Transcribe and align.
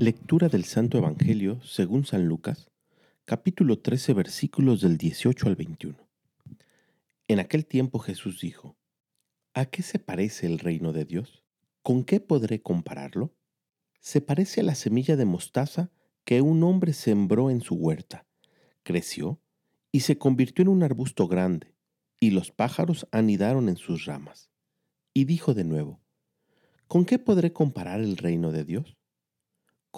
Lectura 0.00 0.48
del 0.48 0.64
Santo 0.64 0.96
Evangelio 0.96 1.60
según 1.64 2.06
San 2.06 2.26
Lucas, 2.26 2.70
capítulo 3.24 3.80
13, 3.80 4.12
versículos 4.12 4.80
del 4.80 4.96
18 4.96 5.48
al 5.48 5.56
21. 5.56 5.96
En 7.26 7.40
aquel 7.40 7.66
tiempo 7.66 7.98
Jesús 7.98 8.40
dijo, 8.40 8.76
¿A 9.54 9.64
qué 9.64 9.82
se 9.82 9.98
parece 9.98 10.46
el 10.46 10.60
reino 10.60 10.92
de 10.92 11.04
Dios? 11.04 11.42
¿Con 11.82 12.04
qué 12.04 12.20
podré 12.20 12.62
compararlo? 12.62 13.34
Se 13.98 14.20
parece 14.20 14.60
a 14.60 14.64
la 14.64 14.76
semilla 14.76 15.16
de 15.16 15.24
mostaza 15.24 15.90
que 16.24 16.42
un 16.42 16.62
hombre 16.62 16.92
sembró 16.92 17.50
en 17.50 17.60
su 17.60 17.74
huerta. 17.74 18.24
Creció 18.84 19.40
y 19.90 20.00
se 20.00 20.16
convirtió 20.16 20.62
en 20.62 20.68
un 20.68 20.84
arbusto 20.84 21.26
grande, 21.26 21.74
y 22.20 22.30
los 22.30 22.52
pájaros 22.52 23.08
anidaron 23.10 23.68
en 23.68 23.76
sus 23.76 24.04
ramas. 24.04 24.48
Y 25.12 25.24
dijo 25.24 25.54
de 25.54 25.64
nuevo, 25.64 26.00
¿con 26.86 27.04
qué 27.04 27.18
podré 27.18 27.52
comparar 27.52 27.98
el 27.98 28.16
reino 28.16 28.52
de 28.52 28.62
Dios? 28.62 28.98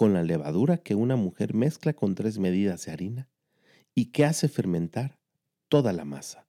Con 0.01 0.13
la 0.13 0.23
levadura 0.23 0.79
que 0.79 0.95
una 0.95 1.15
mujer 1.15 1.53
mezcla 1.53 1.93
con 1.93 2.15
tres 2.15 2.39
medidas 2.39 2.83
de 2.83 2.91
harina 2.91 3.29
y 3.93 4.05
que 4.05 4.25
hace 4.25 4.49
fermentar 4.49 5.19
toda 5.69 5.93
la 5.93 6.05
masa. 6.05 6.47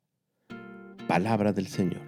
Palabra 1.06 1.52
del 1.52 1.66
Señor. 1.66 2.00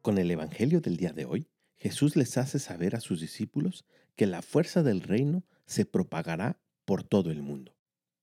Con 0.00 0.18
el 0.18 0.30
Evangelio 0.30 0.80
del 0.80 0.96
día 0.96 1.12
de 1.12 1.24
hoy, 1.24 1.48
Jesús 1.74 2.14
les 2.14 2.38
hace 2.38 2.60
saber 2.60 2.94
a 2.94 3.00
sus 3.00 3.20
discípulos 3.20 3.84
que 4.14 4.28
la 4.28 4.40
fuerza 4.40 4.84
del 4.84 5.00
reino 5.00 5.42
se 5.66 5.84
propagará 5.84 6.60
por 6.84 7.02
todo 7.02 7.32
el 7.32 7.42
mundo. 7.42 7.74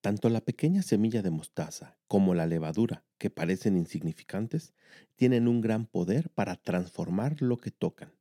Tanto 0.01 0.29
la 0.29 0.41
pequeña 0.41 0.81
semilla 0.81 1.21
de 1.21 1.29
mostaza 1.29 1.95
como 2.07 2.33
la 2.33 2.47
levadura, 2.47 3.05
que 3.19 3.29
parecen 3.29 3.77
insignificantes, 3.77 4.73
tienen 5.15 5.47
un 5.47 5.61
gran 5.61 5.85
poder 5.85 6.31
para 6.31 6.55
transformar 6.55 7.39
lo 7.41 7.57
que 7.57 7.69
tocan, 7.69 8.11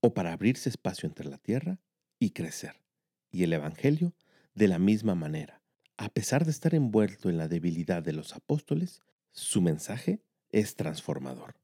o 0.00 0.14
para 0.14 0.32
abrirse 0.32 0.68
espacio 0.68 1.08
entre 1.08 1.28
la 1.28 1.38
tierra 1.38 1.78
y 2.18 2.30
crecer. 2.30 2.82
Y 3.30 3.44
el 3.44 3.52
Evangelio, 3.52 4.14
de 4.54 4.66
la 4.66 4.80
misma 4.80 5.14
manera, 5.14 5.62
a 5.96 6.08
pesar 6.08 6.44
de 6.44 6.50
estar 6.50 6.74
envuelto 6.74 7.30
en 7.30 7.38
la 7.38 7.46
debilidad 7.46 8.02
de 8.02 8.12
los 8.12 8.34
apóstoles, 8.34 9.02
su 9.30 9.60
mensaje 9.60 10.20
es 10.50 10.74
transformador. 10.74 11.54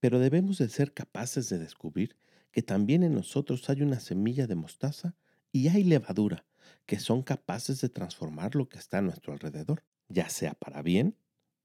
Pero 0.00 0.18
debemos 0.18 0.56
de 0.56 0.70
ser 0.70 0.94
capaces 0.94 1.50
de 1.50 1.58
descubrir 1.58 2.16
que 2.52 2.62
también 2.62 3.02
en 3.02 3.14
nosotros 3.14 3.68
hay 3.68 3.82
una 3.82 4.00
semilla 4.00 4.46
de 4.46 4.54
mostaza 4.54 5.14
y 5.52 5.68
hay 5.68 5.84
levadura 5.84 6.46
que 6.86 6.98
son 6.98 7.22
capaces 7.22 7.80
de 7.80 7.88
transformar 7.88 8.54
lo 8.54 8.68
que 8.68 8.78
está 8.78 8.98
a 8.98 9.02
nuestro 9.02 9.32
alrededor, 9.32 9.84
ya 10.08 10.28
sea 10.28 10.54
para 10.54 10.82
bien 10.82 11.16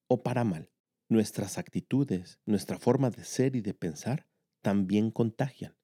o 0.07 0.21
para 0.21 0.43
mal. 0.43 0.69
Nuestras 1.09 1.57
actitudes, 1.57 2.39
nuestra 2.45 2.77
forma 2.77 3.09
de 3.09 3.23
ser 3.23 3.55
y 3.55 3.61
de 3.61 3.73
pensar 3.73 4.27
también 4.61 5.11
contagian. 5.11 5.75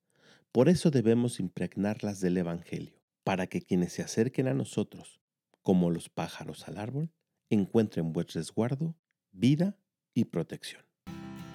Por 0.51 0.69
eso 0.69 0.91
debemos 0.91 1.39
impregnarlas 1.39 2.19
del 2.19 2.37
Evangelio, 2.37 3.01
para 3.23 3.47
que 3.47 3.61
quienes 3.61 3.93
se 3.93 4.03
acerquen 4.03 4.47
a 4.47 4.53
nosotros, 4.53 5.21
como 5.61 5.89
los 5.89 6.09
pájaros 6.09 6.67
al 6.67 6.77
árbol, 6.77 7.11
encuentren 7.49 8.13
buen 8.13 8.27
resguardo, 8.27 8.95
vida 9.31 9.77
y 10.13 10.25
protección. 10.25 10.83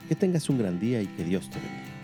Que 0.08 0.14
tengas 0.14 0.48
un 0.48 0.58
gran 0.58 0.78
día 0.78 1.02
y 1.02 1.06
que 1.08 1.24
Dios 1.24 1.50
te 1.50 1.58
bendiga. 1.58 1.95